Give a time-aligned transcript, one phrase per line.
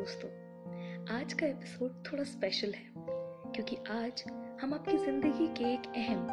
[0.00, 0.28] दोस्तों,
[1.16, 2.84] आज का एपिसोड थोड़ा स्पेशल है,
[3.54, 4.22] क्योंकि आज
[4.62, 6.26] हम आपकी ज़िंदगी के एक अहम,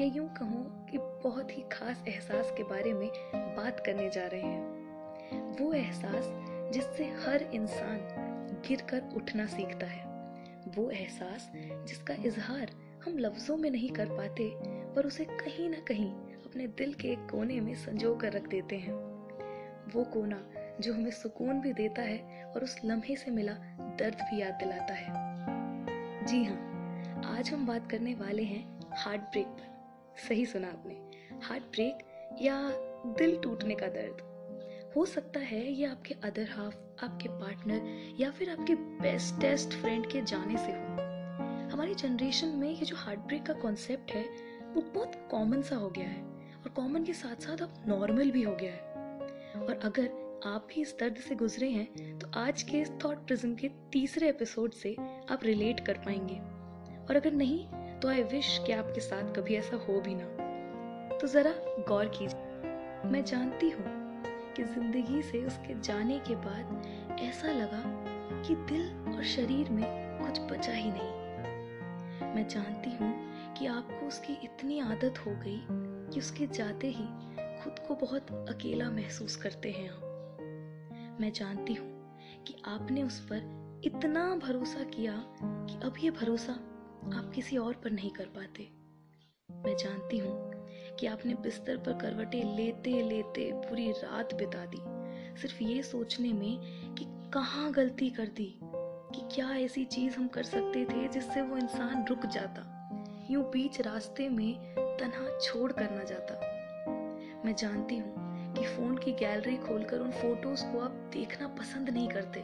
[0.00, 3.08] या यूँ कहूँ कि बहुत ही खास एहसास के बारे में
[3.56, 6.24] बात करने जा रहे हैं। वो एहसास
[6.72, 7.98] जिससे हर इंसान
[8.68, 10.04] गिर कर उठना सीखता है।
[10.76, 12.70] वो एहसास जिसका इजहार
[13.04, 14.50] हम लफ्ज़ों में नहीं कर पाते,
[14.94, 16.10] पर उसे कहीं ना कहीं
[16.44, 18.94] अपने दिल के एक कोने में संजो कर रख देते हैं।
[19.94, 20.42] वो कोना
[20.82, 24.94] जो हमें सुकून भी देता है और उस लम्हे से मिला दर्द भी याद दिलाता
[24.94, 25.12] है।
[26.26, 26.72] जी हाँ
[27.24, 29.72] आज हम बात करने वाले हैं हार्ट ब्रेक पर।
[30.28, 30.94] सही सुना आपने।
[31.42, 31.98] हार्ट ब्रेक
[32.42, 32.70] या
[33.06, 34.32] दिल टूटने का दर्द।
[34.96, 40.22] हो सकता है ये आपके अदर हाफ़ आपके पार्टनर या फिर आपके बेस्टेस्ट फ्रेंड के
[40.22, 41.12] जाने से हो।
[41.72, 44.24] हमारी जनरेशन में ये जो हार्ट ब्रेक का कॉन्सेप्ट है,
[44.74, 46.22] वो बहुत कॉमन सा हो गया है
[46.62, 48.80] और कॉमन के साथ साथ अब नॉर्मल भी हो गया है।
[49.62, 53.54] और अगर आप भी इस दर्द से गुजरे हैं तो आज के इस थॉट प्रिज्म
[53.54, 54.94] के तीसरे एपिसोड से
[55.30, 56.34] आप रिलेट कर पाएँगे।
[57.06, 57.66] और अगर नहीं
[58.00, 61.52] तो आई विश कि आपके साथ कभी ऐसा हो भी ना। तो जरा
[61.88, 63.84] गौर कीजिए, मैं जानती हूँ
[64.56, 67.82] कि ज़िंदगी से उसके जाने के बाद ऐसा लगा
[68.42, 69.84] कि दिल और शरीर में
[70.22, 73.14] कुछ बचा ही नहीं। मैं जानती हूँ
[73.54, 75.60] कि आपको उसकी इतनी आदत हो गई
[76.12, 77.06] कि उसके जाते ही
[77.62, 80.11] खुद को बहुत अकेला महसूस करते हैं आप।
[81.20, 81.88] मैं जानती हूँ
[82.46, 86.52] कि आपने उस पर इतना भरोसा किया कि अब ये भरोसा
[87.18, 88.68] आप किसी और पर नहीं कर पाते।
[89.66, 90.52] मैं जानती हूँ
[91.00, 94.80] कि आपने बिस्तर पर करवटे लेते लेते पूरी रात बिता दी।
[95.40, 96.58] सिर्फ़ ये सोचने में
[96.94, 98.58] कि कहाँ गलती कर दी,
[99.14, 102.68] कि क्या ऐसी चीज़ हम कर सकते थे जिससे वो इंसान रुक जाता।
[103.30, 106.34] यूँ बीच रास्ते में तनहा छोड़ कर ना जाता।
[107.44, 108.31] मैं जानती हूँ
[108.62, 112.42] कि फ़ोन की गैलरी खोलकर उन फ़ोटोज़ को आप देखना पसंद नहीं करते,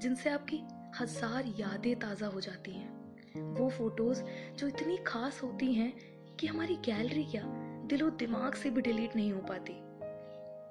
[0.00, 0.56] जिनसे आपकी
[1.00, 4.22] हज़ार यादें ताज़ा हो जाती हैं। वो फ़ोटोज़
[4.56, 5.92] जो इतनी खास होती हैं
[6.36, 7.42] कि हमारी गैलरी क्या
[7.86, 9.72] दिलो दिमाग से भी डिलीट नहीं हो पाती।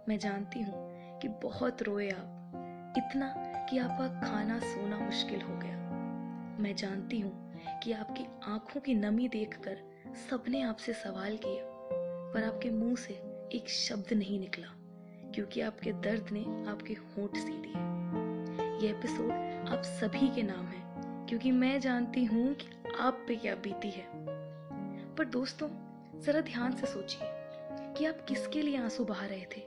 [0.09, 3.33] मैं जानती हूँ कि बहुत रोए आप, इतना
[3.69, 5.77] कि आपका खाना सोना मुश्किल हो गया।
[6.59, 7.53] मैं जानती हूँ
[7.83, 9.83] कि आपकी आँखों की नमी देखकर
[10.29, 11.65] सबने आपसे सवाल किया,
[12.33, 13.13] पर आपके मुँह से
[13.53, 14.82] एक शब्द नहीं निकला।
[15.35, 19.31] क्योंकि आपके दर्द ने आपके होंठ सी दिए ये एपिसोड
[19.69, 20.81] आप सभी के नाम है,
[21.27, 22.67] क्योंकि मैं जानती हूँ कि
[22.99, 24.05] आप पे क्या बीती है।
[25.15, 25.69] पर दोस्तों,
[26.21, 27.19] जरा ध्यान से सोचिए
[27.97, 29.61] कि आप किसके लिए आँसू बहा रहे थे?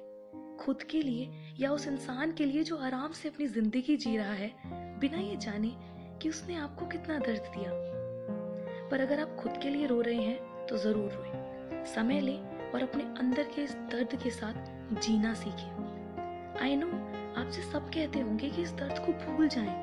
[0.56, 4.32] खुद के लिए या उस इंसान के लिए जो आराम से अपनी ज़िंदगी जी रहा
[4.32, 4.53] है,
[5.00, 5.72] बिना ये जाने
[6.22, 7.71] कि उसने आपको कितना दर्द दिया?
[8.91, 12.82] पर अगर आप खुद के लिए रो रहे हैं तो ज़रूर रोए। समय लें और
[12.82, 16.87] अपने अंदर के इस दर्द के साथ जीना सीखें। आई नो
[17.41, 19.75] आपसे सब कहते होंगे कि इस दर्द को भूल जाएँ,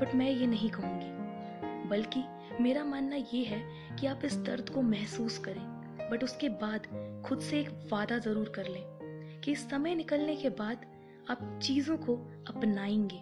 [0.00, 2.22] बट मैं ये नहीं कहूँगी। बल्कि
[2.62, 3.62] मेरा मानना ये है
[3.96, 6.86] कि आप इस दर्द को महसूस करें बट उसके बाद
[7.26, 10.86] खुद से एक वादा ज़रूर कर लें कि इस समय निकलने के बाद
[11.30, 12.14] आप चीज़ों को
[12.48, 13.18] अपनाएँगे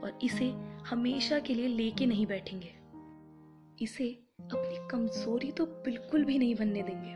[0.00, 0.52] और इसे
[0.90, 2.72] हमेशा के लिए लेके नहीं बैठेंगे।
[3.84, 4.08] इसे
[4.40, 7.14] अपनी कमज़ोरी तो बिल्कुल भी नहीं बनने देंगे।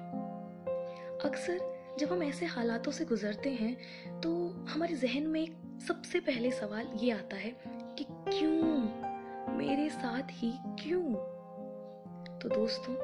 [1.24, 4.30] अक्सर जब हम ऐसे हालातों से गुजरते हैं तो
[4.68, 7.50] हमारे जहन में सबसे पहले सवाल ये आता है
[7.98, 9.52] कि क्यों?
[9.56, 10.52] मेरे साथ ही
[10.82, 11.02] क्यों?
[12.38, 12.94] तो दोस्तों,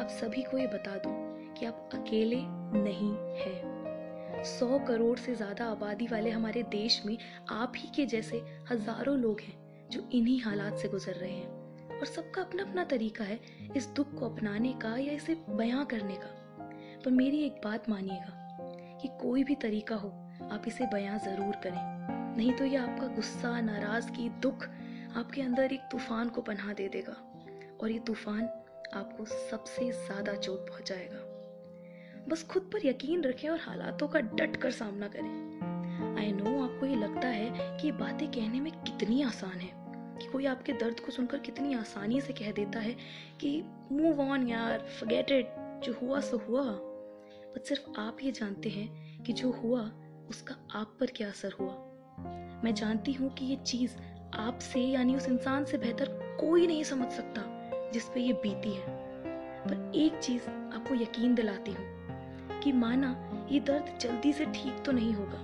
[0.00, 1.14] आप सभी को ये बता दूँ
[1.54, 2.40] कि आप अकेले
[2.80, 7.16] नहीं हैं। सौ करोड़ से ज़्यादा आबादी वाले हमारे देश में
[7.50, 12.06] आप ही के जैसे हज़ारों लोग हैं जो इन्हीं हालात से गुजर रहे हैं। और
[12.06, 13.40] सबका अपना अपना तरीका है
[13.76, 16.45] इस दुख को अपनाने का या इसे बयां करने का।
[17.06, 20.08] पर मेरी एक बात मानिएगा कि कोई भी तरीका हो,
[20.52, 24.64] आप इसे बयां ज़रूर करें। नहीं तो ये आपका गुस्सा, नाराज़गी, दुख
[25.16, 27.14] आपके अंदर एक तूफ़ान को पन्हा दे देगा
[27.82, 28.42] और ये तूफ़ान
[28.94, 31.20] आपको सबसे ज़्यादा चोट पहुंचाएगा।
[32.28, 36.86] बस खुद पर यकीन रखें और हालातों का डट कर सामना करें। आई नो आपको
[36.86, 39.70] ये लगता है कि ये बातें कहने में कितनी आसान है,
[40.18, 42.96] कि कोई आपके दर्द को सुनकर कितनी आसानी से कह देता है
[43.40, 45.54] कि मूव ऑन यार फॉरगेट इट
[45.84, 46.66] जो हुआ सो हुआ।
[47.56, 49.80] बट सिर्फ़ आप ये जानते हैं कि जो हुआ,
[50.30, 51.72] उसका आप पर क्या असर हुआ।
[52.64, 53.96] मैं जानती हूँ कि ये चीज़
[54.34, 56.08] आपसे यानी उस इंसान से बेहतर
[56.40, 57.42] कोई नहीं समझ सकता,
[57.92, 58.94] जिस पे ये बीती है।
[59.68, 63.10] पर एक चीज़ आपको यकीन दिलाती हूँ कि माना
[63.50, 65.38] ये दर्द जल्दी से ठीक तो नहीं होगा,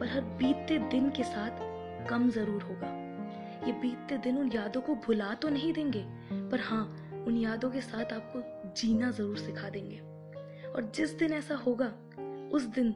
[0.00, 1.64] पर हर बीतते दिन के साथ
[2.08, 2.88] कम ज़रूर होगा।
[3.66, 6.04] ये बीतते दिन उन यादों को भुला तो नहीं देंगे,
[6.50, 6.84] पर हाँ
[7.26, 10.05] उन यादों के साथ आपको जीना ज़रूर सिखा देंगे।
[10.76, 11.86] और जिस दिन ऐसा होगा,
[12.52, 12.90] उस दिन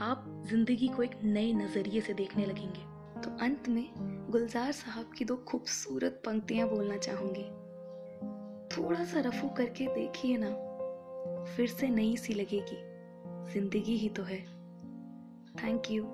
[0.00, 2.80] आप ज़िंदगी को एक नए नज़रिए से देखने लगेंगे।
[3.20, 3.88] तो अंत में
[4.30, 7.44] गुलजार साहब की दो खूबसूरत पंक्तियाँ बोलना चाहूँगी।
[8.76, 10.50] थोड़ा सा रफू करके देखिए ना,
[11.56, 12.78] फिर से नई सी लगेगी।
[13.52, 14.38] ज़िंदगी ही तो है।
[15.64, 16.04] Thank you